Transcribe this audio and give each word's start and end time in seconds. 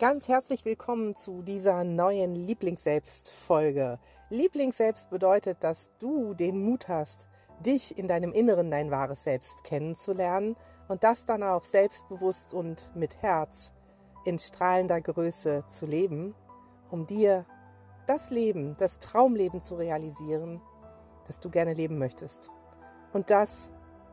Ganz 0.00 0.28
herzlich 0.28 0.64
willkommen 0.64 1.14
zu 1.14 1.42
dieser 1.42 1.84
neuen 1.84 2.34
Lieblingsselbst-Folge. 2.34 3.98
Lieblingsselbst 4.30 5.10
bedeutet, 5.10 5.62
dass 5.62 5.90
du 5.98 6.32
den 6.32 6.64
Mut 6.64 6.88
hast, 6.88 7.28
dich 7.66 7.98
in 7.98 8.08
deinem 8.08 8.32
Inneren 8.32 8.70
dein 8.70 8.90
wahres 8.90 9.24
Selbst 9.24 9.62
kennenzulernen 9.62 10.56
und 10.88 11.04
das 11.04 11.26
dann 11.26 11.42
auch 11.42 11.64
selbstbewusst 11.64 12.54
und 12.54 12.96
mit 12.96 13.20
Herz 13.20 13.74
in 14.24 14.38
strahlender 14.38 15.02
Größe 15.02 15.64
zu 15.68 15.84
leben, 15.84 16.34
um 16.90 17.06
dir 17.06 17.44
das 18.06 18.30
Leben, 18.30 18.78
das 18.78 19.00
Traumleben 19.00 19.60
zu 19.60 19.74
realisieren, 19.74 20.62
das 21.26 21.40
du 21.40 21.50
gerne 21.50 21.74
leben 21.74 21.98
möchtest. 21.98 22.50
Und 23.12 23.28
das 23.28 23.70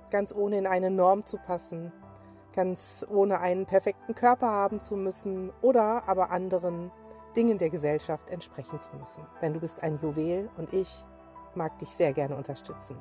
ganz 0.10 0.36
ohne 0.36 0.58
in 0.58 0.68
eine 0.68 0.92
Norm 0.92 1.24
zu 1.24 1.38
passen, 1.38 1.94
ganz 2.58 3.05
ohne 3.08 3.39
einen 3.39 3.68
perfekten 3.68 4.16
Körper 4.16 4.48
haben 4.48 4.80
zu 4.80 4.96
müssen 4.96 5.52
oder 5.62 6.02
aber 6.08 6.32
anderen 6.32 6.91
Dingen 7.36 7.59
der 7.59 7.70
Gesellschaft 7.70 8.31
entsprechen 8.31 8.80
zu 8.81 8.95
müssen. 8.95 9.23
Denn 9.44 9.54
du 9.54 9.59
bist 9.59 9.84
ein 9.84 10.00
Juwel 10.02 10.50
und 10.58 10.73
ich 10.73 11.05
mag 11.54 11.78
dich 11.78 11.90
sehr 11.90 12.14
gerne 12.14 12.36
unterstützen, 12.36 12.98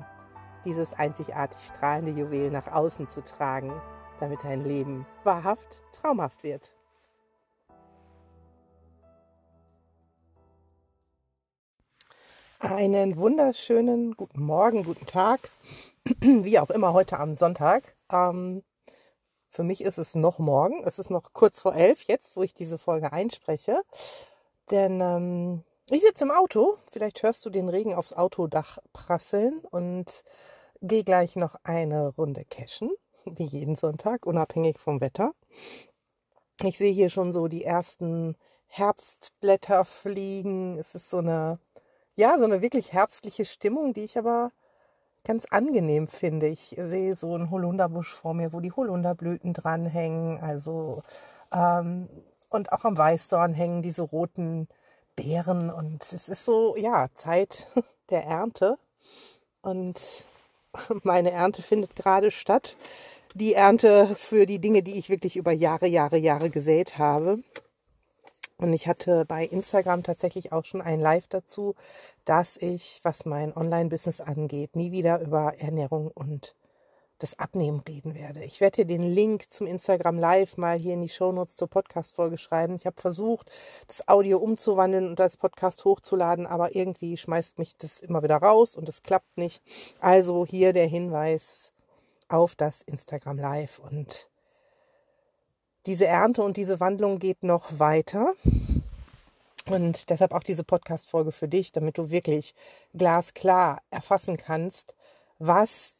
dieses 0.63 0.93
einzigartig 0.93 1.59
strahlende 1.59 2.11
Juwel 2.11 2.51
nach 2.51 2.71
außen 2.71 3.09
zu 3.09 3.23
tragen, 3.23 3.73
damit 4.19 4.43
dein 4.43 4.63
Leben 4.63 5.07
wahrhaft 5.23 5.81
traumhaft 5.91 6.43
wird. 6.43 6.75
Einen 12.59 13.17
wunderschönen 13.17 14.15
guten 14.15 14.43
Morgen, 14.43 14.83
guten 14.83 15.07
Tag, 15.07 15.39
wie 16.21 16.59
auch 16.59 16.69
immer 16.69 16.93
heute 16.93 17.19
am 17.19 17.33
Sonntag. 17.33 17.95
Ähm, 18.11 18.61
für 19.49 19.63
mich 19.63 19.81
ist 19.81 19.97
es 19.97 20.15
noch 20.15 20.39
morgen, 20.39 20.83
es 20.85 20.99
ist 20.99 21.09
noch 21.09 21.33
kurz 21.33 21.61
vor 21.61 21.75
elf 21.75 22.03
jetzt, 22.03 22.35
wo 22.35 22.43
ich 22.43 22.53
diese 22.53 22.77
Folge 22.77 23.11
einspreche. 23.11 23.81
Denn 24.71 24.99
ähm, 25.01 25.63
ich 25.89 26.01
sitze 26.01 26.25
im 26.25 26.31
Auto, 26.31 26.77
vielleicht 26.91 27.23
hörst 27.23 27.45
du 27.45 27.49
den 27.49 27.69
Regen 27.69 27.93
aufs 27.93 28.13
Autodach 28.13 28.77
prasseln 28.93 29.59
und 29.71 30.23
gehe 30.81 31.03
gleich 31.03 31.35
noch 31.35 31.55
eine 31.63 32.09
Runde 32.09 32.43
cashen, 32.49 32.91
wie 33.25 33.45
jeden 33.45 33.75
Sonntag, 33.75 34.25
unabhängig 34.25 34.77
vom 34.79 35.01
Wetter. 35.01 35.33
Ich 36.63 36.77
sehe 36.77 36.91
hier 36.91 37.09
schon 37.09 37.31
so 37.31 37.47
die 37.47 37.63
ersten 37.63 38.35
Herbstblätter 38.67 39.85
fliegen. 39.85 40.77
Es 40.77 40.95
ist 40.95 41.09
so 41.09 41.19
eine 41.19 41.59
ja, 42.17 42.37
so 42.39 42.45
eine 42.45 42.61
wirklich 42.61 42.93
herbstliche 42.93 43.45
Stimmung, 43.45 43.93
die 43.93 44.03
ich 44.03 44.17
aber 44.17 44.51
ganz 45.27 45.45
angenehm 45.51 46.07
finde. 46.07 46.47
Ich 46.47 46.75
sehe 46.79 47.15
so 47.15 47.35
einen 47.35 47.51
Holunderbusch 47.51 48.13
vor 48.13 48.33
mir, 48.33 48.53
wo 48.53 48.59
die 48.61 48.71
Holunderblüten 48.71 49.53
dranhängen. 49.53 50.39
Also 50.41 51.03
ähm, 51.53 52.07
und 52.49 52.71
auch 52.71 52.85
am 52.85 52.97
Weißdorn 52.97 53.53
hängen 53.53 53.81
diese 53.81 54.03
roten 54.03 54.67
Beeren. 55.15 55.69
Und 55.69 56.01
es 56.01 56.29
ist 56.29 56.45
so, 56.45 56.75
ja, 56.77 57.09
Zeit 57.13 57.67
der 58.09 58.23
Ernte. 58.23 58.77
Und 59.61 60.25
meine 61.03 61.31
Ernte 61.31 61.61
findet 61.61 61.95
gerade 61.95 62.31
statt. 62.31 62.77
Die 63.35 63.53
Ernte 63.53 64.15
für 64.15 64.45
die 64.45 64.59
Dinge, 64.59 64.81
die 64.81 64.97
ich 64.97 65.09
wirklich 65.09 65.37
über 65.37 65.51
Jahre, 65.51 65.87
Jahre, 65.87 66.17
Jahre 66.17 66.49
gesät 66.49 66.97
habe. 66.97 67.39
Und 68.59 68.73
ich 68.73 68.87
hatte 68.87 69.25
bei 69.25 69.45
Instagram 69.45 70.03
tatsächlich 70.03 70.51
auch 70.51 70.65
schon 70.65 70.81
ein 70.81 70.99
Live 70.99 71.27
dazu, 71.27 71.75
dass 72.25 72.57
ich, 72.57 72.99
was 73.03 73.25
mein 73.25 73.55
Online-Business 73.55 74.19
angeht, 74.19 74.75
nie 74.75 74.91
wieder 74.91 75.21
über 75.21 75.53
Ernährung 75.59 76.09
und 76.11 76.55
das 77.19 77.39
Abnehmen 77.39 77.81
reden 77.87 78.15
werde. 78.15 78.43
Ich 78.43 78.61
werde 78.61 78.77
dir 78.77 78.85
den 78.85 79.01
Link 79.01 79.51
zum 79.51 79.65
Instagram 79.67 80.19
Live 80.19 80.57
mal 80.57 80.77
hier 80.77 80.93
in 80.93 81.01
die 81.01 81.09
Shownotes 81.09 81.55
zur 81.55 81.67
Podcast-Folge 81.67 82.37
schreiben. 82.37 82.75
Ich 82.75 82.85
habe 82.85 82.99
versucht, 82.99 83.51
das 83.87 84.07
Audio 84.07 84.37
umzuwandeln 84.37 85.07
und 85.07 85.19
als 85.19 85.37
Podcast 85.37 85.83
hochzuladen, 85.85 86.45
aber 86.45 86.75
irgendwie 86.75 87.17
schmeißt 87.17 87.57
mich 87.59 87.75
das 87.77 87.99
immer 87.99 88.21
wieder 88.21 88.37
raus 88.37 88.75
und 88.75 88.87
es 88.87 89.01
klappt 89.01 89.37
nicht. 89.37 89.63
Also 89.99 90.45
hier 90.45 90.73
der 90.73 90.87
Hinweis 90.87 91.71
auf 92.27 92.55
das 92.55 92.81
Instagram 92.81 93.39
Live 93.39 93.79
und 93.79 94.29
diese 95.87 96.05
Ernte 96.05 96.43
und 96.43 96.57
diese 96.57 96.79
Wandlung 96.79 97.17
geht 97.17 97.43
noch 97.43 97.79
weiter. 97.79 98.33
Und 99.67 100.09
deshalb 100.09 100.33
auch 100.33 100.43
diese 100.43 100.63
Podcast-Folge 100.63 101.31
für 101.31 101.47
dich, 101.47 101.71
damit 101.71 101.97
du 101.97 102.09
wirklich 102.09 102.53
glasklar 102.93 103.81
erfassen 103.89 104.37
kannst, 104.37 104.95
was 105.39 105.95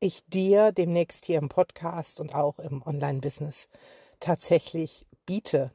ich 0.00 0.24
dir 0.26 0.72
demnächst 0.72 1.24
hier 1.24 1.38
im 1.38 1.48
Podcast 1.48 2.20
und 2.20 2.34
auch 2.34 2.58
im 2.58 2.82
Online-Business 2.82 3.68
tatsächlich 4.20 5.06
biete. 5.24 5.70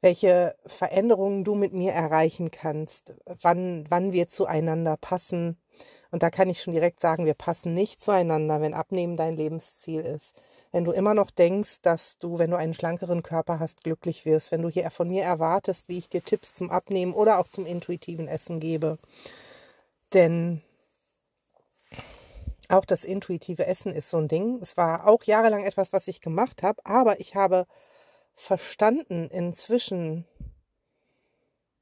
Welche 0.00 0.56
Veränderungen 0.66 1.44
du 1.44 1.54
mit 1.54 1.72
mir 1.72 1.92
erreichen 1.92 2.50
kannst, 2.50 3.14
wann, 3.24 3.86
wann 3.88 4.12
wir 4.12 4.28
zueinander 4.28 4.96
passen. 4.96 5.56
Und 6.16 6.22
da 6.22 6.30
kann 6.30 6.48
ich 6.48 6.62
schon 6.62 6.72
direkt 6.72 7.00
sagen, 7.00 7.26
wir 7.26 7.34
passen 7.34 7.74
nicht 7.74 8.02
zueinander, 8.02 8.62
wenn 8.62 8.72
Abnehmen 8.72 9.18
dein 9.18 9.36
Lebensziel 9.36 10.00
ist 10.00 10.34
wenn 10.76 10.84
du 10.84 10.92
immer 10.92 11.14
noch 11.14 11.30
denkst, 11.30 11.80
dass 11.80 12.18
du, 12.18 12.38
wenn 12.38 12.50
du 12.50 12.58
einen 12.58 12.74
schlankeren 12.74 13.22
Körper 13.22 13.58
hast, 13.58 13.82
glücklich 13.82 14.26
wirst, 14.26 14.52
wenn 14.52 14.60
du 14.60 14.68
hier 14.68 14.90
von 14.90 15.08
mir 15.08 15.24
erwartest, 15.24 15.88
wie 15.88 15.96
ich 15.96 16.10
dir 16.10 16.22
Tipps 16.22 16.54
zum 16.54 16.70
Abnehmen 16.70 17.14
oder 17.14 17.38
auch 17.38 17.48
zum 17.48 17.64
intuitiven 17.64 18.28
Essen 18.28 18.60
gebe. 18.60 18.98
Denn 20.12 20.60
auch 22.68 22.84
das 22.84 23.04
intuitive 23.04 23.64
Essen 23.64 23.90
ist 23.90 24.10
so 24.10 24.18
ein 24.18 24.28
Ding. 24.28 24.58
Es 24.60 24.76
war 24.76 25.06
auch 25.06 25.22
jahrelang 25.24 25.64
etwas, 25.64 25.94
was 25.94 26.08
ich 26.08 26.20
gemacht 26.20 26.62
habe, 26.62 26.84
aber 26.84 27.20
ich 27.20 27.34
habe 27.34 27.66
verstanden 28.34 29.30
inzwischen, 29.30 30.26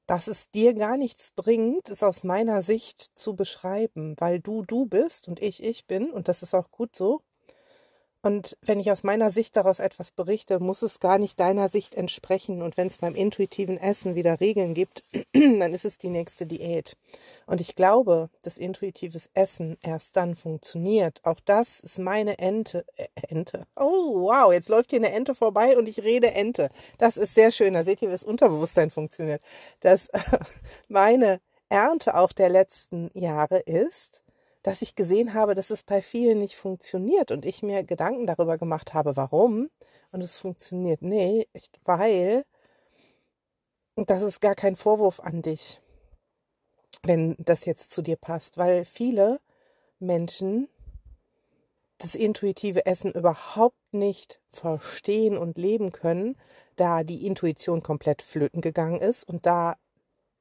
dass 0.06 0.28
es 0.28 0.50
dir 0.50 0.74
gar 0.74 0.96
nichts 0.96 1.30
bringt, 1.32 1.88
es 1.90 2.02
aus 2.02 2.24
meiner 2.24 2.62
Sicht 2.62 3.00
zu 3.18 3.34
beschreiben, 3.36 4.14
weil 4.18 4.40
du 4.40 4.62
du 4.62 4.86
bist 4.86 5.28
und 5.28 5.40
ich 5.42 5.62
ich 5.62 5.86
bin 5.86 6.10
und 6.12 6.28
das 6.28 6.42
ist 6.42 6.54
auch 6.54 6.70
gut 6.70 6.94
so. 6.96 7.22
Und 8.24 8.56
wenn 8.62 8.80
ich 8.80 8.90
aus 8.90 9.02
meiner 9.02 9.30
Sicht 9.30 9.54
daraus 9.54 9.80
etwas 9.80 10.10
berichte, 10.10 10.58
muss 10.58 10.80
es 10.80 10.98
gar 10.98 11.18
nicht 11.18 11.38
deiner 11.38 11.68
Sicht 11.68 11.94
entsprechen. 11.94 12.62
Und 12.62 12.78
wenn 12.78 12.86
es 12.86 12.96
beim 12.96 13.14
intuitiven 13.14 13.76
Essen 13.76 14.14
wieder 14.14 14.40
Regeln 14.40 14.72
gibt, 14.72 15.04
dann 15.34 15.74
ist 15.74 15.84
es 15.84 15.98
die 15.98 16.08
nächste 16.08 16.46
Diät. 16.46 16.96
Und 17.44 17.60
ich 17.60 17.76
glaube, 17.76 18.30
dass 18.40 18.56
intuitives 18.56 19.28
Essen 19.34 19.76
erst 19.82 20.16
dann 20.16 20.36
funktioniert. 20.36 21.20
Auch 21.22 21.38
das 21.44 21.80
ist 21.80 21.98
meine 21.98 22.38
Ente. 22.38 22.86
Äh, 22.96 23.08
Ente. 23.28 23.66
Oh, 23.76 24.22
wow, 24.22 24.54
jetzt 24.54 24.70
läuft 24.70 24.92
hier 24.92 25.00
eine 25.00 25.12
Ente 25.12 25.34
vorbei 25.34 25.76
und 25.76 25.86
ich 25.86 26.02
rede 26.02 26.30
Ente. 26.30 26.70
Das 26.96 27.18
ist 27.18 27.34
sehr 27.34 27.52
schön. 27.52 27.74
Da 27.74 27.84
seht 27.84 28.00
ihr, 28.00 28.08
wie 28.08 28.12
das 28.12 28.24
Unterbewusstsein 28.24 28.90
funktioniert. 28.90 29.42
Dass 29.80 30.08
meine 30.88 31.42
Ernte 31.68 32.14
auch 32.16 32.32
der 32.32 32.48
letzten 32.48 33.10
Jahre 33.12 33.58
ist, 33.58 34.23
dass 34.64 34.80
ich 34.80 34.94
gesehen 34.94 35.34
habe, 35.34 35.54
dass 35.54 35.68
es 35.68 35.82
bei 35.82 36.00
vielen 36.00 36.38
nicht 36.38 36.56
funktioniert 36.56 37.30
und 37.30 37.44
ich 37.44 37.62
mir 37.62 37.84
Gedanken 37.84 38.26
darüber 38.26 38.56
gemacht 38.56 38.94
habe, 38.94 39.14
warum. 39.14 39.68
Und 40.10 40.22
es 40.22 40.36
funktioniert 40.36 41.02
nicht, 41.02 41.80
weil 41.84 42.46
das 43.94 44.22
ist 44.22 44.40
gar 44.40 44.54
kein 44.54 44.74
Vorwurf 44.74 45.20
an 45.20 45.42
dich, 45.42 45.80
wenn 47.02 47.36
das 47.38 47.66
jetzt 47.66 47.92
zu 47.92 48.00
dir 48.00 48.16
passt, 48.16 48.56
weil 48.56 48.86
viele 48.86 49.38
Menschen 49.98 50.68
das 51.98 52.14
intuitive 52.14 52.86
Essen 52.86 53.12
überhaupt 53.12 53.92
nicht 53.92 54.40
verstehen 54.50 55.36
und 55.36 55.58
leben 55.58 55.92
können, 55.92 56.38
da 56.76 57.04
die 57.04 57.26
Intuition 57.26 57.82
komplett 57.82 58.22
flöten 58.22 58.62
gegangen 58.62 59.02
ist 59.02 59.28
und 59.28 59.44
da 59.44 59.76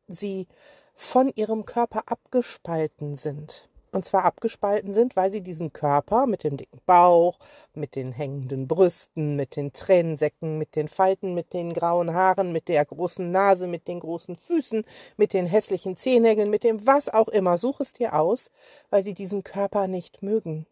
sie 0.08 0.48
von 0.94 1.28
ihrem 1.28 1.66
Körper 1.66 2.04
abgespalten 2.06 3.18
sind. 3.18 3.70
Und 3.94 4.06
zwar 4.06 4.26
abgespalten 4.26 4.92
sind, 4.92 5.16
weil 5.16 5.32
sie 5.32 5.42
diesen 5.42 5.72
Körper 5.72 6.26
mit 6.26 6.44
dem 6.44 6.58
dicken 6.58 6.82
Bauch, 6.88 7.38
mit 7.76 7.96
den 7.96 8.12
hängenden 8.12 8.68
Brüsten, 8.68 9.36
mit 9.36 9.56
den 9.56 9.72
Tränensäcken, 9.72 10.58
mit 10.58 10.76
den 10.76 10.88
Falten, 10.88 11.36
mit 11.36 11.54
den 11.54 11.74
grauen 11.74 12.12
Haaren, 12.12 12.52
mit 12.52 12.70
der 12.70 12.84
großen 12.84 13.30
Nase, 13.30 13.68
mit 13.68 13.88
den 13.88 14.00
großen 14.00 14.36
Füßen, 14.36 14.84
mit 15.16 15.34
den 15.34 15.46
hässlichen 15.46 15.96
Zehennägeln, 15.96 16.50
mit 16.50 16.64
dem 16.64 16.88
was 16.88 17.08
auch 17.08 17.28
immer, 17.28 17.56
such 17.58 17.82
es 17.82 17.94
dir 17.94 18.16
aus, 18.16 18.50
weil 18.90 19.04
sie 19.04 19.14
diesen 19.14 19.44
Körper 19.44 19.88
nicht 19.88 20.24
mögen. 20.24 20.66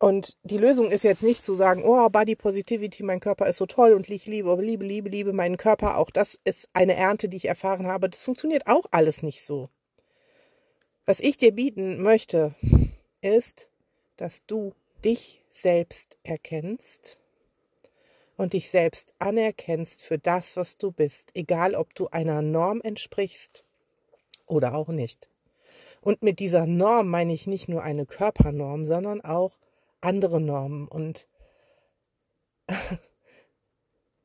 Und 0.00 0.36
die 0.42 0.58
Lösung 0.58 0.90
ist 0.90 1.04
jetzt 1.04 1.22
nicht 1.22 1.44
zu 1.44 1.54
sagen, 1.54 1.84
oh, 1.84 2.08
Body 2.08 2.34
Positivity, 2.34 3.04
mein 3.04 3.20
Körper 3.20 3.46
ist 3.46 3.58
so 3.58 3.66
toll 3.66 3.92
und 3.92 4.10
ich 4.10 4.26
liebe, 4.26 4.52
liebe, 4.60 4.84
liebe, 4.84 5.08
liebe 5.08 5.32
meinen 5.32 5.58
Körper. 5.58 5.96
Auch 5.96 6.10
das 6.10 6.40
ist 6.42 6.68
eine 6.72 6.96
Ernte, 6.96 7.28
die 7.28 7.36
ich 7.36 7.46
erfahren 7.46 7.86
habe. 7.86 8.10
Das 8.10 8.18
funktioniert 8.18 8.66
auch 8.66 8.86
alles 8.90 9.22
nicht 9.22 9.44
so. 9.44 9.68
Was 11.10 11.18
ich 11.18 11.36
dir 11.36 11.50
bieten 11.50 12.00
möchte, 12.00 12.54
ist, 13.20 13.68
dass 14.16 14.46
du 14.46 14.76
dich 15.04 15.42
selbst 15.50 16.18
erkennst 16.22 17.20
und 18.36 18.52
dich 18.52 18.70
selbst 18.70 19.12
anerkennst 19.18 20.04
für 20.04 20.18
das, 20.18 20.56
was 20.56 20.78
du 20.78 20.92
bist, 20.92 21.32
egal 21.34 21.74
ob 21.74 21.96
du 21.96 22.06
einer 22.10 22.42
Norm 22.42 22.80
entsprichst 22.80 23.64
oder 24.46 24.76
auch 24.76 24.86
nicht. 24.86 25.28
Und 26.00 26.22
mit 26.22 26.38
dieser 26.38 26.66
Norm 26.66 27.08
meine 27.08 27.34
ich 27.34 27.48
nicht 27.48 27.68
nur 27.68 27.82
eine 27.82 28.06
Körpernorm, 28.06 28.86
sondern 28.86 29.20
auch 29.20 29.58
andere 30.00 30.40
Normen. 30.40 30.86
Und 30.86 31.26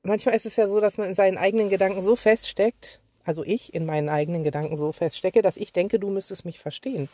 manchmal 0.03 0.35
ist 0.35 0.45
es 0.45 0.55
ja 0.55 0.69
so, 0.69 0.79
dass 0.79 0.99
man 0.99 1.09
in 1.09 1.15
seinen 1.15 1.39
eigenen 1.39 1.69
Gedanken 1.69 2.03
so 2.03 2.15
feststeckt, 2.15 3.01
also 3.25 3.43
ich 3.43 3.73
in 3.73 3.85
meinen 3.85 4.09
eigenen 4.09 4.43
Gedanken 4.43 4.77
so 4.77 4.91
feststecke, 4.91 5.41
dass 5.41 5.57
ich 5.57 5.73
denke, 5.73 5.99
du 5.99 6.09
müsstest 6.09 6.45
mich 6.45 6.59
verstehen. 6.59 7.09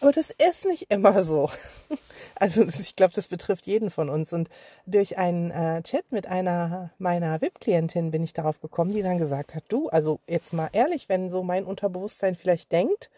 Aber 0.00 0.12
das 0.12 0.30
ist 0.30 0.64
nicht 0.64 0.90
immer 0.90 1.22
so. 1.22 1.50
Also 2.40 2.62
ich 2.62 2.94
glaube, 2.94 3.12
das 3.14 3.26
betrifft 3.26 3.66
jeden 3.66 3.90
von 3.90 4.08
uns. 4.08 4.32
Und 4.32 4.48
durch 4.86 5.18
einen 5.18 5.50
äh, 5.50 5.82
Chat 5.82 6.12
mit 6.12 6.28
einer 6.28 6.92
meiner 6.98 7.40
VIP-Klientin 7.40 8.12
bin 8.12 8.22
ich 8.22 8.32
darauf 8.32 8.60
gekommen, 8.60 8.92
die 8.92 9.02
dann 9.02 9.18
gesagt 9.18 9.56
hat, 9.56 9.64
du, 9.68 9.88
also 9.88 10.20
jetzt 10.28 10.52
mal 10.52 10.68
ehrlich, 10.72 11.08
wenn 11.08 11.30
so 11.30 11.42
mein 11.42 11.64
Unterbewusstsein 11.64 12.36
vielleicht 12.36 12.70
denkt, 12.70 13.10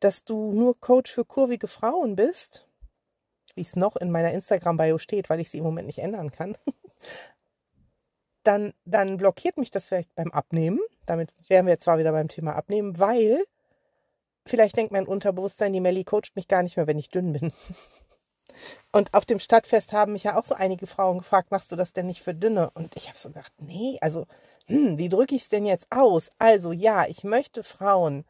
dass 0.00 0.24
du 0.24 0.52
nur 0.52 0.78
Coach 0.78 1.10
für 1.10 1.24
kurvige 1.24 1.66
Frauen 1.66 2.14
bist, 2.14 2.66
wie 3.54 3.62
es 3.62 3.74
noch 3.74 3.96
in 3.96 4.10
meiner 4.10 4.32
Instagram-Bio 4.32 4.98
steht, 4.98 5.30
weil 5.30 5.40
ich 5.40 5.48
sie 5.48 5.58
im 5.58 5.64
Moment 5.64 5.86
nicht 5.86 6.00
ändern 6.00 6.30
kann, 6.30 6.58
dann, 8.46 8.72
dann 8.84 9.16
blockiert 9.16 9.56
mich 9.56 9.70
das 9.70 9.86
vielleicht 9.88 10.14
beim 10.14 10.30
Abnehmen. 10.32 10.80
Damit 11.06 11.34
wären 11.48 11.66
wir 11.66 11.78
zwar 11.78 11.98
wieder 11.98 12.12
beim 12.12 12.28
Thema 12.28 12.54
Abnehmen, 12.54 12.98
weil 12.98 13.44
vielleicht 14.44 14.76
denkt 14.76 14.92
mein 14.92 15.06
Unterbewusstsein, 15.06 15.72
die 15.72 15.80
Melli 15.80 16.04
coacht 16.04 16.34
mich 16.34 16.48
gar 16.48 16.62
nicht 16.62 16.76
mehr, 16.76 16.86
wenn 16.86 16.98
ich 16.98 17.10
dünn 17.10 17.32
bin. 17.32 17.52
Und 18.92 19.12
auf 19.12 19.26
dem 19.26 19.38
Stadtfest 19.38 19.92
haben 19.92 20.12
mich 20.12 20.24
ja 20.24 20.38
auch 20.38 20.44
so 20.44 20.54
einige 20.54 20.86
Frauen 20.86 21.18
gefragt, 21.18 21.50
machst 21.50 21.70
du 21.70 21.76
das 21.76 21.92
denn 21.92 22.06
nicht 22.06 22.22
für 22.22 22.34
Dünne? 22.34 22.70
Und 22.70 22.96
ich 22.96 23.08
habe 23.08 23.18
so 23.18 23.28
gedacht, 23.28 23.52
nee, 23.58 23.98
also, 24.00 24.26
hm, 24.66 24.96
wie 24.96 25.10
drücke 25.10 25.34
ich 25.34 25.42
es 25.42 25.48
denn 25.48 25.66
jetzt 25.66 25.88
aus? 25.90 26.30
Also 26.38 26.72
ja, 26.72 27.06
ich 27.06 27.22
möchte 27.22 27.62
Frauen, 27.62 28.24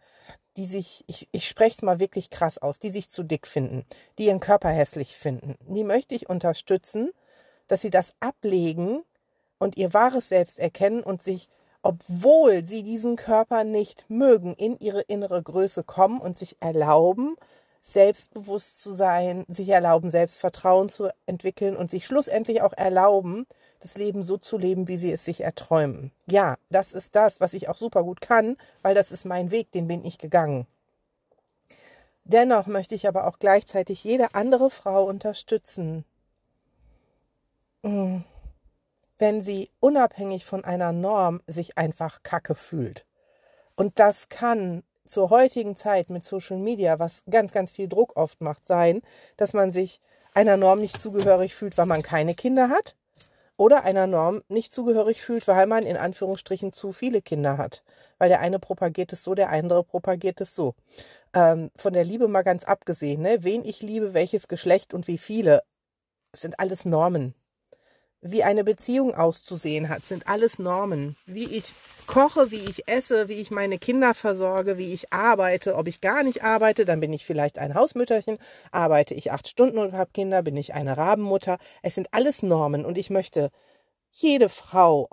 die 0.56 0.66
sich, 0.66 1.04
ich, 1.06 1.28
ich 1.32 1.46
spreche 1.46 1.76
es 1.76 1.82
mal 1.82 2.00
wirklich 2.00 2.30
krass 2.30 2.58
aus, 2.58 2.78
die 2.78 2.90
sich 2.90 3.10
zu 3.10 3.22
dick 3.22 3.46
finden, 3.46 3.84
die 4.18 4.26
ihren 4.26 4.40
Körper 4.40 4.70
hässlich 4.70 5.16
finden, 5.16 5.56
die 5.60 5.84
möchte 5.84 6.14
ich 6.14 6.28
unterstützen, 6.28 7.10
dass 7.68 7.82
sie 7.82 7.90
das 7.90 8.14
ablegen 8.20 9.02
und 9.58 9.76
ihr 9.76 9.94
wahres 9.94 10.28
Selbst 10.28 10.58
erkennen 10.58 11.02
und 11.02 11.22
sich 11.22 11.48
obwohl 11.86 12.66
sie 12.66 12.82
diesen 12.82 13.14
Körper 13.14 13.62
nicht 13.62 14.06
mögen, 14.08 14.54
in 14.54 14.76
ihre 14.80 15.02
innere 15.02 15.40
Größe 15.40 15.84
kommen 15.84 16.20
und 16.20 16.36
sich 16.36 16.56
erlauben, 16.58 17.36
selbstbewusst 17.80 18.80
zu 18.80 18.92
sein, 18.92 19.44
sich 19.46 19.68
erlauben, 19.68 20.10
Selbstvertrauen 20.10 20.88
zu 20.88 21.10
entwickeln 21.26 21.76
und 21.76 21.88
sich 21.88 22.04
schlussendlich 22.04 22.60
auch 22.60 22.72
erlauben, 22.72 23.46
das 23.78 23.96
Leben 23.96 24.22
so 24.22 24.36
zu 24.36 24.58
leben, 24.58 24.88
wie 24.88 24.96
sie 24.96 25.12
es 25.12 25.24
sich 25.24 25.42
erträumen. 25.42 26.10
Ja, 26.28 26.56
das 26.70 26.92
ist 26.92 27.14
das, 27.14 27.38
was 27.38 27.54
ich 27.54 27.68
auch 27.68 27.76
super 27.76 28.02
gut 28.02 28.20
kann, 28.20 28.56
weil 28.82 28.96
das 28.96 29.12
ist 29.12 29.24
mein 29.24 29.52
Weg, 29.52 29.70
den 29.70 29.86
bin 29.86 30.04
ich 30.04 30.18
gegangen. 30.18 30.66
Dennoch 32.24 32.66
möchte 32.66 32.96
ich 32.96 33.06
aber 33.06 33.28
auch 33.28 33.38
gleichzeitig 33.38 34.02
jede 34.02 34.34
andere 34.34 34.70
Frau 34.70 35.04
unterstützen. 35.04 36.04
Hm 37.84 38.24
wenn 39.18 39.42
sie 39.42 39.70
unabhängig 39.80 40.44
von 40.44 40.64
einer 40.64 40.92
Norm 40.92 41.40
sich 41.46 41.78
einfach 41.78 42.22
kacke 42.22 42.54
fühlt. 42.54 43.06
Und 43.74 43.98
das 43.98 44.28
kann 44.28 44.82
zur 45.06 45.30
heutigen 45.30 45.76
Zeit 45.76 46.10
mit 46.10 46.24
Social 46.24 46.58
Media, 46.58 46.98
was 46.98 47.22
ganz, 47.30 47.52
ganz 47.52 47.70
viel 47.70 47.88
Druck 47.88 48.16
oft 48.16 48.40
macht, 48.40 48.66
sein, 48.66 49.02
dass 49.36 49.52
man 49.52 49.72
sich 49.72 50.00
einer 50.34 50.56
Norm 50.56 50.80
nicht 50.80 51.00
zugehörig 51.00 51.54
fühlt, 51.54 51.78
weil 51.78 51.86
man 51.86 52.02
keine 52.02 52.34
Kinder 52.34 52.68
hat 52.68 52.96
oder 53.56 53.84
einer 53.84 54.06
Norm 54.06 54.42
nicht 54.48 54.72
zugehörig 54.72 55.22
fühlt, 55.22 55.48
weil 55.48 55.66
man 55.66 55.84
in 55.84 55.96
Anführungsstrichen 55.96 56.72
zu 56.72 56.92
viele 56.92 57.22
Kinder 57.22 57.56
hat. 57.56 57.82
Weil 58.18 58.28
der 58.28 58.40
eine 58.40 58.58
propagiert 58.58 59.12
es 59.12 59.22
so, 59.22 59.34
der 59.34 59.50
andere 59.50 59.84
propagiert 59.84 60.40
es 60.40 60.54
so. 60.54 60.74
Ähm, 61.34 61.70
von 61.76 61.92
der 61.92 62.04
Liebe 62.04 62.28
mal 62.28 62.42
ganz 62.42 62.64
abgesehen, 62.64 63.22
ne? 63.22 63.44
wen 63.44 63.64
ich 63.64 63.82
liebe, 63.82 64.14
welches 64.14 64.48
Geschlecht 64.48 64.92
und 64.94 65.06
wie 65.06 65.18
viele, 65.18 65.62
sind 66.34 66.60
alles 66.60 66.84
Normen 66.84 67.34
wie 68.31 68.43
eine 68.43 68.64
Beziehung 68.64 69.14
auszusehen 69.14 69.88
hat, 69.88 70.06
sind 70.06 70.28
alles 70.28 70.58
Normen. 70.58 71.17
Wie 71.26 71.44
ich 71.44 71.75
koche, 72.06 72.50
wie 72.50 72.64
ich 72.64 72.88
esse, 72.88 73.28
wie 73.28 73.34
ich 73.34 73.50
meine 73.50 73.78
Kinder 73.78 74.14
versorge, 74.14 74.78
wie 74.78 74.93
ich 74.93 75.12
arbeite. 75.12 75.76
Ob 75.76 75.88
ich 75.88 76.00
gar 76.00 76.23
nicht 76.23 76.43
arbeite, 76.44 76.84
dann 76.84 77.00
bin 77.00 77.12
ich 77.12 77.25
vielleicht 77.25 77.58
ein 77.58 77.75
Hausmütterchen. 77.75 78.38
Arbeite 78.70 79.14
ich 79.14 79.32
acht 79.32 79.49
Stunden 79.49 79.78
und 79.78 79.93
habe 79.93 80.11
Kinder, 80.12 80.43
bin 80.43 80.56
ich 80.56 80.75
eine 80.75 80.96
Rabenmutter. 80.96 81.58
Es 81.82 81.94
sind 81.94 82.08
alles 82.12 82.43
Normen 82.43 82.84
und 82.84 82.99
ich 82.99 83.11
möchte 83.11 83.50
jede 84.11 84.49
Frau, 84.49 85.08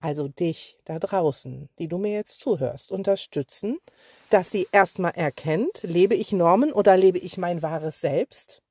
also 0.00 0.28
dich 0.28 0.78
da 0.84 0.98
draußen, 0.98 1.68
die 1.78 1.88
du 1.88 1.98
mir 1.98 2.12
jetzt 2.12 2.40
zuhörst, 2.40 2.90
unterstützen, 2.90 3.78
dass 4.30 4.50
sie 4.50 4.66
erstmal 4.72 5.12
erkennt, 5.12 5.82
lebe 5.82 6.14
ich 6.14 6.32
Normen 6.32 6.72
oder 6.72 6.96
lebe 6.96 7.18
ich 7.18 7.38
mein 7.38 7.62
wahres 7.62 8.00
Selbst? 8.00 8.61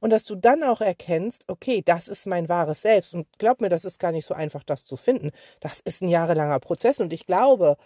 Und 0.00 0.10
dass 0.10 0.24
du 0.24 0.34
dann 0.34 0.62
auch 0.62 0.80
erkennst, 0.80 1.44
okay, 1.48 1.82
das 1.84 2.08
ist 2.08 2.26
mein 2.26 2.48
wahres 2.48 2.82
Selbst. 2.82 3.14
Und 3.14 3.26
glaub 3.38 3.60
mir, 3.60 3.68
das 3.68 3.84
ist 3.84 3.98
gar 3.98 4.12
nicht 4.12 4.26
so 4.26 4.34
einfach, 4.34 4.62
das 4.62 4.84
zu 4.84 4.96
finden. 4.96 5.30
Das 5.60 5.80
ist 5.80 6.02
ein 6.02 6.08
jahrelanger 6.08 6.60
Prozess 6.60 7.00
und 7.00 7.12
ich 7.12 7.26
glaube, 7.26 7.76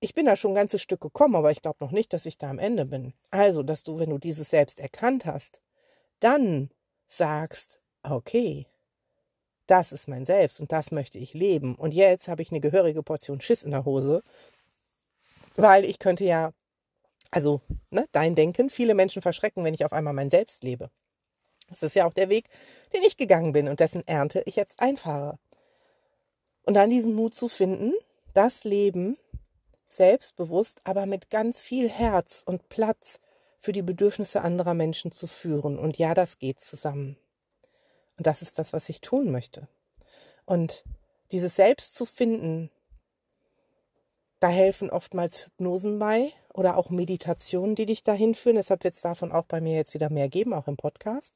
ich 0.00 0.14
bin 0.14 0.26
da 0.26 0.34
schon 0.34 0.52
ein 0.52 0.56
ganzes 0.56 0.82
Stück 0.82 1.00
gekommen, 1.00 1.36
aber 1.36 1.52
ich 1.52 1.62
glaube 1.62 1.78
noch 1.80 1.92
nicht, 1.92 2.12
dass 2.12 2.26
ich 2.26 2.36
da 2.36 2.50
am 2.50 2.58
Ende 2.58 2.84
bin. 2.84 3.14
Also, 3.30 3.62
dass 3.62 3.84
du, 3.84 3.98
wenn 3.98 4.10
du 4.10 4.18
dieses 4.18 4.50
Selbst 4.50 4.80
erkannt 4.80 5.26
hast, 5.26 5.62
dann 6.18 6.70
sagst, 7.06 7.78
okay, 8.02 8.66
das 9.66 9.92
ist 9.92 10.08
mein 10.08 10.24
Selbst 10.24 10.60
und 10.60 10.72
das 10.72 10.90
möchte 10.90 11.18
ich 11.18 11.34
leben. 11.34 11.76
Und 11.76 11.94
jetzt 11.94 12.28
habe 12.28 12.42
ich 12.42 12.50
eine 12.50 12.60
gehörige 12.60 13.02
Portion 13.02 13.40
Schiss 13.40 13.62
in 13.62 13.70
der 13.70 13.84
Hose, 13.84 14.22
weil 15.56 15.84
ich 15.84 15.98
könnte 15.98 16.24
ja, 16.24 16.52
also 17.30 17.60
ne, 17.90 18.06
dein 18.12 18.34
Denken, 18.34 18.70
viele 18.70 18.94
Menschen 18.94 19.22
verschrecken, 19.22 19.64
wenn 19.64 19.74
ich 19.74 19.84
auf 19.84 19.92
einmal 19.92 20.14
mein 20.14 20.30
Selbst 20.30 20.64
lebe. 20.64 20.90
Das 21.72 21.82
ist 21.82 21.96
ja 21.96 22.06
auch 22.06 22.12
der 22.12 22.28
Weg, 22.28 22.48
den 22.92 23.02
ich 23.02 23.16
gegangen 23.16 23.52
bin 23.52 23.68
und 23.68 23.80
dessen 23.80 24.06
Ernte 24.06 24.42
ich 24.46 24.56
jetzt 24.56 24.80
einfahre. 24.80 25.38
Und 26.64 26.74
dann 26.74 26.90
diesen 26.90 27.14
Mut 27.14 27.34
zu 27.34 27.48
finden, 27.48 27.92
das 28.34 28.64
Leben 28.64 29.16
selbstbewusst, 29.88 30.80
aber 30.84 31.06
mit 31.06 31.30
ganz 31.30 31.62
viel 31.62 31.88
Herz 31.88 32.42
und 32.46 32.68
Platz 32.68 33.20
für 33.58 33.72
die 33.72 33.82
Bedürfnisse 33.82 34.40
anderer 34.40 34.74
Menschen 34.74 35.12
zu 35.12 35.26
führen. 35.26 35.78
Und 35.78 35.98
ja, 35.98 36.14
das 36.14 36.38
geht 36.38 36.60
zusammen. 36.60 37.16
Und 38.16 38.26
das 38.26 38.42
ist 38.42 38.58
das, 38.58 38.72
was 38.72 38.88
ich 38.88 39.00
tun 39.00 39.30
möchte. 39.30 39.68
Und 40.44 40.84
dieses 41.30 41.56
Selbst 41.56 41.94
zu 41.94 42.04
finden, 42.04 42.70
da 44.42 44.48
helfen 44.48 44.90
oftmals 44.90 45.46
Hypnosen 45.46 45.98
bei 45.98 46.30
oder 46.52 46.76
auch 46.76 46.90
Meditationen, 46.90 47.76
die 47.76 47.86
dich 47.86 48.02
dahin 48.02 48.34
führen. 48.34 48.56
Deshalb 48.56 48.82
wird 48.82 48.94
es 48.94 49.00
davon 49.00 49.30
auch 49.30 49.44
bei 49.44 49.60
mir 49.60 49.76
jetzt 49.76 49.94
wieder 49.94 50.10
mehr 50.10 50.28
geben, 50.28 50.52
auch 50.52 50.66
im 50.66 50.76
Podcast. 50.76 51.34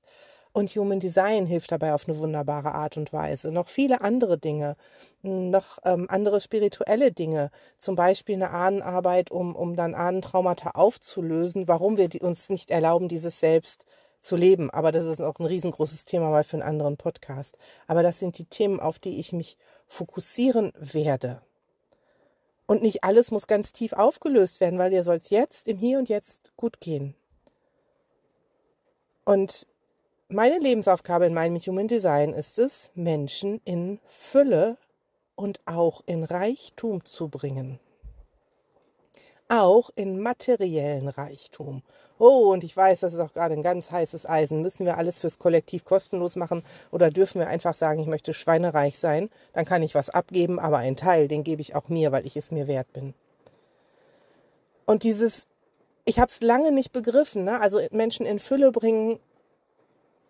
Und 0.52 0.70
Human 0.70 1.00
Design 1.00 1.46
hilft 1.46 1.70
dabei 1.70 1.92
auf 1.92 2.08
eine 2.08 2.18
wunderbare 2.18 2.72
Art 2.72 2.96
und 2.96 3.12
Weise. 3.12 3.52
Noch 3.52 3.68
viele 3.68 4.00
andere 4.00 4.38
Dinge, 4.38 4.76
noch 5.22 5.78
ähm, 5.84 6.06
andere 6.08 6.40
spirituelle 6.40 7.12
Dinge, 7.12 7.50
zum 7.78 7.94
Beispiel 7.94 8.36
eine 8.36 8.50
Ahnenarbeit, 8.50 9.30
um, 9.30 9.54
um 9.54 9.76
dann 9.76 9.94
Ahnentraumata 9.94 10.70
aufzulösen, 10.70 11.68
warum 11.68 11.98
wir 11.98 12.08
uns 12.22 12.48
nicht 12.48 12.70
erlauben, 12.70 13.08
dieses 13.08 13.38
Selbst 13.38 13.84
zu 14.20 14.34
leben. 14.34 14.70
Aber 14.70 14.92
das 14.92 15.04
ist 15.04 15.20
auch 15.20 15.38
ein 15.38 15.46
riesengroßes 15.46 16.06
Thema 16.06 16.30
mal 16.30 16.42
für 16.42 16.56
einen 16.56 16.68
anderen 16.68 16.96
Podcast. 16.96 17.56
Aber 17.86 18.02
das 18.02 18.18
sind 18.18 18.38
die 18.38 18.46
Themen, 18.46 18.80
auf 18.80 18.98
die 18.98 19.20
ich 19.20 19.32
mich 19.32 19.58
fokussieren 19.86 20.72
werde. 20.78 21.42
Und 22.66 22.82
nicht 22.82 23.04
alles 23.04 23.30
muss 23.30 23.46
ganz 23.46 23.72
tief 23.72 23.92
aufgelöst 23.92 24.60
werden, 24.60 24.78
weil 24.78 24.90
dir 24.90 25.04
soll 25.04 25.16
es 25.16 25.30
jetzt, 25.30 25.68
im 25.68 25.78
Hier 25.78 25.98
und 25.98 26.08
Jetzt 26.08 26.52
gut 26.56 26.80
gehen. 26.80 27.14
Und 29.24 29.66
meine 30.28 30.58
Lebensaufgabe 30.58 31.26
in 31.26 31.34
meinem 31.34 31.56
Human 31.56 31.88
Design 31.88 32.32
ist 32.32 32.58
es, 32.58 32.90
Menschen 32.94 33.60
in 33.64 34.00
Fülle 34.06 34.76
und 35.36 35.60
auch 35.66 36.02
in 36.06 36.24
Reichtum 36.24 37.04
zu 37.04 37.28
bringen 37.28 37.78
auch 39.48 39.90
in 39.94 40.20
materiellen 40.20 41.08
Reichtum. 41.08 41.82
Oh, 42.18 42.50
und 42.52 42.64
ich 42.64 42.76
weiß, 42.76 43.00
das 43.00 43.14
ist 43.14 43.20
auch 43.20 43.32
gerade 43.32 43.54
ein 43.54 43.62
ganz 43.62 43.90
heißes 43.90 44.26
Eisen. 44.26 44.62
Müssen 44.62 44.86
wir 44.86 44.96
alles 44.96 45.20
fürs 45.20 45.38
Kollektiv 45.38 45.84
kostenlos 45.84 46.36
machen 46.36 46.62
oder 46.90 47.10
dürfen 47.10 47.40
wir 47.40 47.48
einfach 47.48 47.74
sagen, 47.74 48.00
ich 48.00 48.06
möchte 48.06 48.32
schweinereich 48.32 48.98
sein? 48.98 49.28
Dann 49.52 49.66
kann 49.66 49.82
ich 49.82 49.94
was 49.94 50.10
abgeben, 50.10 50.58
aber 50.58 50.78
einen 50.78 50.96
Teil, 50.96 51.28
den 51.28 51.44
gebe 51.44 51.60
ich 51.60 51.74
auch 51.74 51.88
mir, 51.88 52.12
weil 52.12 52.26
ich 52.26 52.36
es 52.36 52.52
mir 52.52 52.66
wert 52.66 52.92
bin. 52.92 53.14
Und 54.86 55.02
dieses, 55.02 55.46
ich 56.04 56.18
habe 56.18 56.30
es 56.30 56.40
lange 56.40 56.72
nicht 56.72 56.92
begriffen, 56.92 57.44
ne? 57.44 57.60
also 57.60 57.80
Menschen 57.90 58.24
in 58.24 58.38
Fülle 58.38 58.72
bringen 58.72 59.18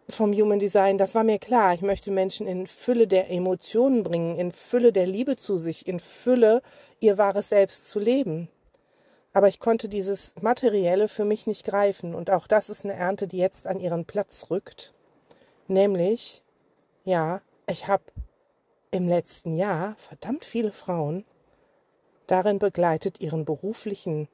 vom 0.09 0.33
Human 0.33 0.59
Design, 0.59 0.99
das 0.99 1.15
war 1.15 1.25
mir 1.25 1.39
klar. 1.39 1.75
Ich 1.75 1.83
möchte 1.83 2.11
Menschen 2.11 2.47
in 2.47 2.67
Fülle 2.67 3.07
der 3.07 3.31
Emotionen 3.31 4.03
bringen, 4.03 4.37
in 4.37 4.53
Fülle 4.53 4.93
der 4.93 5.07
Liebe 5.07 5.37
zu 5.37 5.59
sich, 5.59 5.87
in 5.87 6.01
Fülle 6.01 6.63
ihr 7.01 7.19
wahres 7.19 7.51
Selbst 7.51 7.89
zu 7.89 7.99
leben. 7.99 8.49
Aber 9.37 9.49
ich 9.49 9.61
konnte 9.61 9.91
dieses 9.91 10.33
Materielle 10.41 11.09
für 11.09 11.27
mich 11.27 11.47
nicht 11.47 11.67
greifen. 11.67 12.15
Und 12.15 12.31
auch 12.31 12.47
das 12.47 12.71
ist 12.71 12.87
eine 12.87 12.95
Ernte, 12.95 13.27
die 13.27 13.37
jetzt 13.37 13.67
an 13.67 13.79
ihren 13.81 14.07
Platz 14.07 14.47
rückt. 14.49 14.95
Nämlich, 15.69 16.43
ja, 17.05 17.43
ich 17.67 17.87
habe 17.87 18.03
im 18.93 19.07
letzten 19.07 19.55
Jahr 19.55 19.95
verdammt 19.99 20.47
viele 20.47 20.73
Frauen 20.73 21.27
darin 22.27 22.59
begleitet, 22.59 23.21
ihren 23.21 23.45
beruflichen, 23.45 24.29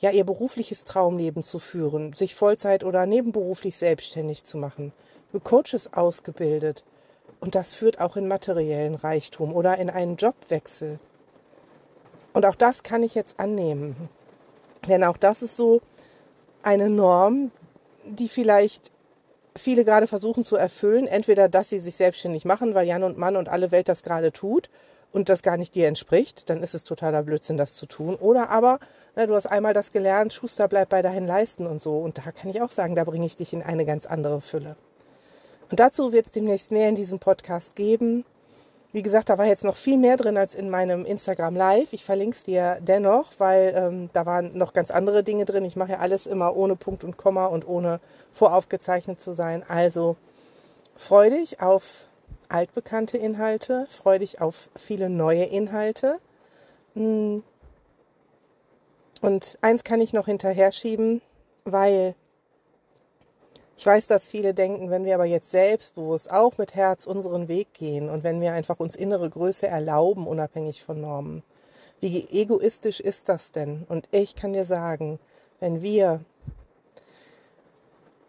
ja, 0.00 0.10
ihr 0.10 0.24
berufliches 0.24 0.82
Traumleben 0.82 1.44
zu 1.44 1.60
führen, 1.60 2.12
sich 2.12 2.34
Vollzeit 2.34 2.82
oder 2.82 3.06
nebenberuflich 3.06 3.76
selbstständig 3.76 4.42
zu 4.42 4.58
machen. 4.58 4.92
Ich 5.32 5.44
Coaches 5.44 5.92
ausgebildet. 5.92 6.82
Und 7.38 7.54
das 7.54 7.76
führt 7.76 8.00
auch 8.00 8.16
in 8.16 8.26
materiellen 8.26 8.96
Reichtum 8.96 9.54
oder 9.54 9.78
in 9.78 9.90
einen 9.90 10.16
Jobwechsel. 10.16 10.98
Und 12.36 12.44
auch 12.44 12.54
das 12.54 12.82
kann 12.82 13.02
ich 13.02 13.14
jetzt 13.14 13.40
annehmen. 13.40 14.10
Denn 14.86 15.04
auch 15.04 15.16
das 15.16 15.40
ist 15.40 15.56
so 15.56 15.80
eine 16.62 16.90
Norm, 16.90 17.50
die 18.04 18.28
vielleicht 18.28 18.90
viele 19.56 19.86
gerade 19.86 20.06
versuchen 20.06 20.44
zu 20.44 20.56
erfüllen. 20.56 21.06
Entweder, 21.06 21.48
dass 21.48 21.70
sie 21.70 21.78
sich 21.78 21.96
selbstständig 21.96 22.44
machen, 22.44 22.74
weil 22.74 22.86
Jan 22.86 23.04
und 23.04 23.16
Mann 23.16 23.36
und 23.36 23.48
alle 23.48 23.70
Welt 23.70 23.88
das 23.88 24.02
gerade 24.02 24.32
tut 24.32 24.68
und 25.12 25.30
das 25.30 25.42
gar 25.42 25.56
nicht 25.56 25.74
dir 25.74 25.88
entspricht, 25.88 26.50
dann 26.50 26.62
ist 26.62 26.74
es 26.74 26.84
totaler 26.84 27.22
Blödsinn, 27.22 27.56
das 27.56 27.72
zu 27.72 27.86
tun. 27.86 28.16
Oder 28.16 28.50
aber, 28.50 28.80
na, 29.14 29.24
du 29.24 29.34
hast 29.34 29.46
einmal 29.46 29.72
das 29.72 29.90
gelernt, 29.90 30.34
Schuster 30.34 30.68
bleibt 30.68 30.90
bei 30.90 31.00
deinen 31.00 31.26
Leisten 31.26 31.66
und 31.66 31.80
so. 31.80 31.96
Und 31.96 32.18
da 32.18 32.32
kann 32.32 32.50
ich 32.50 32.60
auch 32.60 32.70
sagen, 32.70 32.94
da 32.96 33.04
bringe 33.04 33.24
ich 33.24 33.36
dich 33.36 33.54
in 33.54 33.62
eine 33.62 33.86
ganz 33.86 34.04
andere 34.04 34.42
Fülle. 34.42 34.76
Und 35.70 35.80
dazu 35.80 36.12
wird 36.12 36.26
es 36.26 36.32
demnächst 36.32 36.70
mehr 36.70 36.90
in 36.90 36.96
diesem 36.96 37.18
Podcast 37.18 37.76
geben. 37.76 38.26
Wie 38.92 39.02
gesagt, 39.02 39.28
da 39.28 39.36
war 39.36 39.46
jetzt 39.46 39.64
noch 39.64 39.76
viel 39.76 39.98
mehr 39.98 40.16
drin 40.16 40.36
als 40.36 40.54
in 40.54 40.70
meinem 40.70 41.04
Instagram 41.04 41.54
Live. 41.54 41.92
Ich 41.92 42.04
verlinke 42.04 42.36
es 42.36 42.44
dir 42.44 42.78
dennoch, 42.80 43.32
weil 43.38 43.74
ähm, 43.76 44.10
da 44.12 44.24
waren 44.24 44.56
noch 44.56 44.72
ganz 44.72 44.90
andere 44.90 45.22
Dinge 45.22 45.44
drin. 45.44 45.64
Ich 45.64 45.76
mache 45.76 45.92
ja 45.92 45.98
alles 45.98 46.26
immer 46.26 46.56
ohne 46.56 46.76
Punkt 46.76 47.04
und 47.04 47.16
Komma 47.16 47.46
und 47.46 47.66
ohne 47.68 48.00
voraufgezeichnet 48.32 49.20
zu 49.20 49.34
sein. 49.34 49.64
Also 49.68 50.16
freu 50.96 51.30
dich 51.30 51.60
auf 51.60 52.06
altbekannte 52.48 53.18
Inhalte, 53.18 53.86
freu 53.90 54.18
dich 54.18 54.40
auf 54.40 54.70
viele 54.76 55.10
neue 55.10 55.44
Inhalte. 55.44 56.18
Hm. 56.94 57.42
Und 59.20 59.58
eins 59.62 59.84
kann 59.84 60.00
ich 60.00 60.12
noch 60.12 60.26
hinterher 60.26 60.72
schieben, 60.72 61.20
weil 61.64 62.14
ich 63.76 63.84
weiß, 63.84 64.06
dass 64.06 64.28
viele 64.28 64.54
denken, 64.54 64.90
wenn 64.90 65.04
wir 65.04 65.14
aber 65.14 65.26
jetzt 65.26 65.50
selbstbewusst 65.50 66.30
auch 66.30 66.56
mit 66.56 66.74
Herz 66.74 67.06
unseren 67.06 67.48
Weg 67.48 67.74
gehen 67.74 68.08
und 68.08 68.24
wenn 68.24 68.40
wir 68.40 68.52
einfach 68.52 68.80
uns 68.80 68.96
innere 68.96 69.28
Größe 69.28 69.66
erlauben, 69.66 70.26
unabhängig 70.26 70.82
von 70.82 71.00
Normen, 71.00 71.42
wie 72.00 72.26
egoistisch 72.30 73.00
ist 73.00 73.28
das 73.28 73.52
denn? 73.52 73.84
Und 73.88 74.08
ich 74.12 74.34
kann 74.34 74.54
dir 74.54 74.64
sagen, 74.64 75.18
wenn 75.60 75.82
wir 75.82 76.20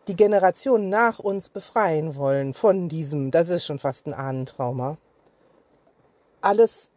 die 0.07 0.15
Generation 0.15 0.89
nach 0.89 1.19
uns 1.19 1.49
befreien 1.49 2.15
wollen 2.15 2.53
von 2.53 2.89
diesem, 2.89 3.31
das 3.31 3.49
ist 3.49 3.65
schon 3.65 3.79
fast 3.79 4.05
ein 4.07 4.13
Ahnentrauma, 4.13 4.97
alles 6.41 6.89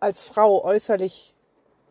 als 0.00 0.24
Frau 0.24 0.64
äußerlich 0.64 1.34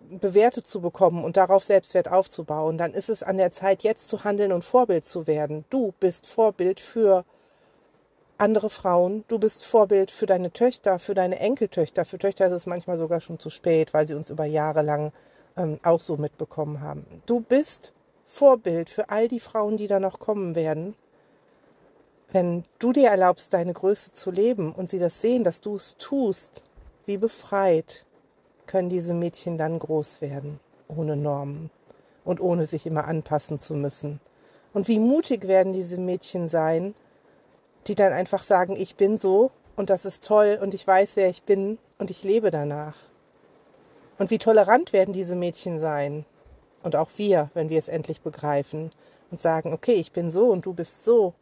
bewertet 0.09 0.67
zu 0.67 0.81
bekommen 0.81 1.23
und 1.23 1.37
darauf 1.37 1.63
Selbstwert 1.63 2.11
aufzubauen, 2.11 2.77
dann 2.77 2.93
ist 2.93 3.09
es 3.09 3.23
an 3.23 3.37
der 3.37 3.51
Zeit, 3.51 3.83
jetzt 3.83 4.07
zu 4.07 4.23
handeln 4.23 4.51
und 4.51 4.65
Vorbild 4.65 5.05
zu 5.05 5.27
werden. 5.27 5.65
Du 5.69 5.93
bist 5.99 6.27
Vorbild 6.27 6.79
für 6.79 7.25
andere 8.37 8.69
Frauen, 8.69 9.25
du 9.27 9.37
bist 9.37 9.65
Vorbild 9.65 10.11
für 10.11 10.25
deine 10.25 10.51
Töchter, 10.51 10.97
für 10.97 11.13
deine 11.13 11.39
Enkeltöchter. 11.39 12.05
Für 12.05 12.17
Töchter 12.17 12.45
ist 12.45 12.53
es 12.53 12.67
manchmal 12.67 12.97
sogar 12.97 13.19
schon 13.19 13.37
zu 13.37 13.49
spät, 13.49 13.93
weil 13.93 14.07
sie 14.07 14.15
uns 14.15 14.29
über 14.29 14.45
Jahre 14.45 14.81
lang 14.81 15.11
ähm, 15.57 15.79
auch 15.83 15.99
so 15.99 16.17
mitbekommen 16.17 16.81
haben. 16.81 17.05
Du 17.25 17.41
bist 17.41 17.93
Vorbild 18.25 18.89
für 18.89 19.09
all 19.09 19.27
die 19.27 19.39
Frauen, 19.39 19.77
die 19.77 19.87
da 19.87 19.99
noch 19.99 20.19
kommen 20.19 20.55
werden. 20.55 20.95
Wenn 22.31 22.63
du 22.77 22.93
dir 22.93 23.09
erlaubst, 23.09 23.53
deine 23.53 23.73
Größe 23.73 24.11
zu 24.11 24.31
leben 24.31 24.71
und 24.71 24.89
sie 24.89 24.99
das 24.99 25.19
sehen, 25.19 25.43
dass 25.43 25.61
du 25.61 25.75
es 25.75 25.97
tust, 25.97 26.63
wie 27.05 27.17
befreit, 27.17 28.05
können 28.69 28.89
diese 28.89 29.15
Mädchen 29.15 29.57
dann 29.57 29.79
groß 29.79 30.21
werden, 30.21 30.59
ohne 30.87 31.15
Normen 31.15 31.71
und 32.23 32.39
ohne 32.39 32.67
sich 32.67 32.85
immer 32.85 33.05
anpassen 33.05 33.57
zu 33.57 33.73
müssen. 33.73 34.21
Und 34.73 34.87
wie 34.87 34.99
mutig 34.99 35.47
werden 35.47 35.73
diese 35.73 35.97
Mädchen 35.97 36.47
sein, 36.47 36.93
die 37.87 37.95
dann 37.95 38.13
einfach 38.13 38.43
sagen, 38.43 38.75
ich 38.77 38.95
bin 38.95 39.17
so 39.17 39.49
und 39.75 39.89
das 39.89 40.05
ist 40.05 40.23
toll 40.23 40.59
und 40.61 40.75
ich 40.75 40.85
weiß, 40.85 41.15
wer 41.15 41.29
ich 41.29 41.41
bin 41.43 41.79
und 41.97 42.11
ich 42.11 42.23
lebe 42.23 42.51
danach. 42.51 42.95
Und 44.19 44.29
wie 44.29 44.37
tolerant 44.37 44.93
werden 44.93 45.13
diese 45.13 45.35
Mädchen 45.35 45.79
sein 45.79 46.23
und 46.83 46.95
auch 46.95 47.09
wir, 47.15 47.49
wenn 47.55 47.69
wir 47.69 47.79
es 47.79 47.87
endlich 47.87 48.21
begreifen 48.21 48.91
und 49.31 49.41
sagen, 49.41 49.73
okay, 49.73 49.93
ich 49.93 50.11
bin 50.11 50.29
so 50.29 50.51
und 50.51 50.67
du 50.67 50.73
bist 50.73 51.03
so. 51.03 51.33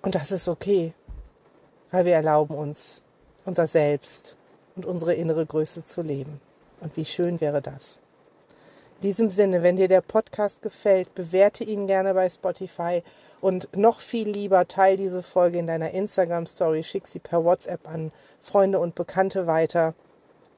Und 0.00 0.14
das 0.14 0.32
ist 0.32 0.48
okay, 0.48 0.94
weil 1.90 2.06
wir 2.06 2.14
erlauben 2.14 2.56
uns 2.56 3.02
unser 3.44 3.66
Selbst 3.66 4.38
und 4.76 4.86
unsere 4.86 5.14
innere 5.14 5.46
Größe 5.46 5.84
zu 5.84 6.02
leben. 6.02 6.40
Und 6.80 6.96
wie 6.96 7.04
schön 7.04 7.40
wäre 7.40 7.62
das. 7.62 7.98
In 9.00 9.08
diesem 9.08 9.30
Sinne, 9.30 9.62
wenn 9.62 9.76
dir 9.76 9.88
der 9.88 10.00
Podcast 10.00 10.62
gefällt, 10.62 11.14
bewerte 11.14 11.64
ihn 11.64 11.86
gerne 11.86 12.14
bei 12.14 12.28
Spotify 12.28 13.02
und 13.40 13.68
noch 13.76 14.00
viel 14.00 14.28
lieber 14.28 14.66
teile 14.66 14.96
diese 14.96 15.22
Folge 15.22 15.58
in 15.58 15.66
deiner 15.66 15.90
Instagram 15.90 16.46
Story, 16.46 16.82
schick 16.82 17.06
sie 17.06 17.18
per 17.18 17.44
WhatsApp 17.44 17.86
an 17.86 18.12
Freunde 18.40 18.78
und 18.78 18.94
Bekannte 18.94 19.46
weiter. 19.46 19.94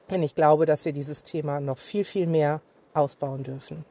Denn 0.09 0.23
ich 0.23 0.35
glaube, 0.35 0.65
dass 0.65 0.85
wir 0.85 0.93
dieses 0.93 1.23
Thema 1.23 1.59
noch 1.59 1.77
viel, 1.77 2.05
viel 2.05 2.27
mehr 2.27 2.61
ausbauen 2.93 3.43
dürfen. 3.43 3.83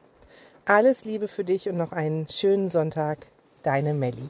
Alles 0.65 1.05
Liebe 1.05 1.27
für 1.27 1.43
dich 1.43 1.69
und 1.69 1.77
noch 1.77 1.91
einen 1.91 2.27
schönen 2.27 2.67
Sonntag. 2.67 3.27
Deine 3.61 3.93
Melli. 3.93 4.29